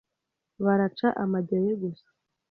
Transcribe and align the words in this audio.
Baraca 0.63 1.07
amajyo 1.23 1.57
ye 1.65 1.73
gusa 1.81 2.09